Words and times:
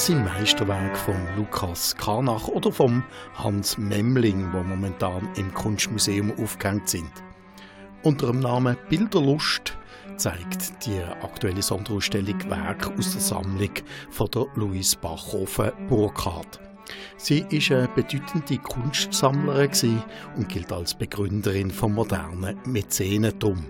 sind 0.00 0.24
Meisterwerke 0.24 0.96
von 0.96 1.14
Lukas 1.36 1.94
Karnach 1.96 2.48
oder 2.48 2.72
vom 2.72 3.04
Hans 3.34 3.78
Memling, 3.78 4.52
wo 4.52 4.64
momentan 4.64 5.28
im 5.36 5.54
Kunstmuseum 5.54 6.32
aufgehängt 6.42 6.88
sind. 6.88 7.10
Unter 8.02 8.26
dem 8.26 8.40
Namen 8.40 8.76
Bilderlust 8.88 9.78
zeigt 10.16 10.84
die 10.84 10.98
aktuelle 11.22 11.62
Sonderausstellung 11.62 12.50
Werk 12.50 12.90
aus 12.98 13.12
der 13.12 13.20
Sammlung 13.20 13.70
von 14.10 14.28
der 14.32 14.46
Louise 14.56 14.96
Bachhofen 15.00 15.70
Burkhardt. 15.88 16.58
Sie 17.16 17.46
ist 17.50 17.70
eine 17.70 17.86
bedeutende 17.86 18.58
Kunstsammlerin 18.58 20.02
und 20.36 20.48
gilt 20.48 20.72
als 20.72 20.94
Begründerin 20.94 21.70
vom 21.70 21.94
modernen 21.94 22.58
Mäzenentum. 22.66 23.64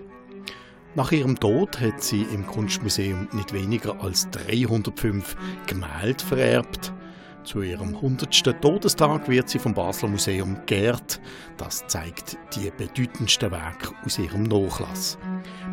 Nach 0.95 1.11
ihrem 1.11 1.37
Tod 1.37 1.81
hat 1.81 2.01
sie 2.01 2.21
im 2.21 2.47
Kunstmuseum 2.47 3.27
nicht 3.33 3.51
weniger 3.51 4.01
als 4.01 4.29
305 4.29 5.35
Gemälde 5.67 6.23
vererbt. 6.23 6.93
Zu 7.43 7.61
ihrem 7.61 7.95
100. 7.95 8.61
Todestag 8.61 9.27
wird 9.27 9.49
sie 9.49 9.59
vom 9.59 9.73
Basler 9.73 10.07
Museum 10.07 10.57
geehrt. 10.65 11.19
Das 11.57 11.85
zeigt 11.87 12.37
die 12.55 12.71
bedeutendsten 12.71 13.51
Werke 13.51 13.93
aus 14.05 14.17
ihrem 14.17 14.43
Nachlass. 14.43 15.17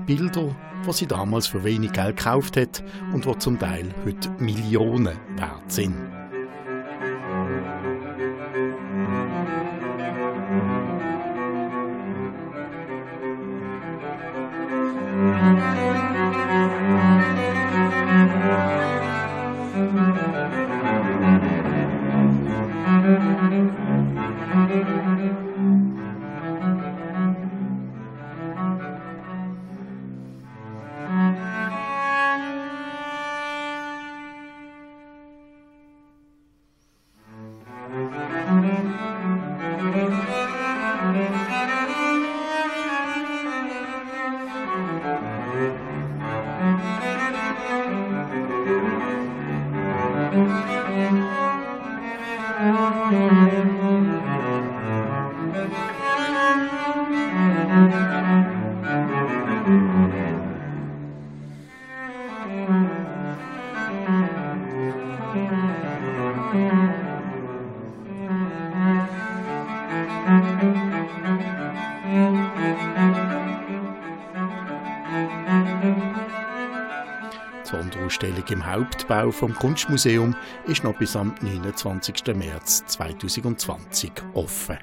Bilder, 0.07 0.57
die 0.87 0.93
sie 0.93 1.07
damals 1.07 1.47
für 1.47 1.63
wenig 1.63 1.93
Geld 1.93 2.17
gekauft 2.17 2.57
hat 2.57 2.83
und 3.13 3.25
die 3.25 3.39
zum 3.39 3.61
Teil 3.61 3.95
heute 4.05 4.29
Millionen 4.41 5.17
wert 5.37 5.71
sind. 5.71 6.22
thank 23.43 23.71
mm 50.33 50.67
you. 50.67 50.72
Sonderausstellung 77.65 78.45
im 78.51 78.67
Hauptbau 78.67 79.31
vom 79.31 79.55
Kunstmuseum 79.55 80.37
ist 80.67 80.85
noch 80.85 80.99
bis 80.99 81.17
am 81.17 81.35
29. 81.41 82.37
März 82.37 82.85
2020 82.85 84.13
offen. 84.35 84.77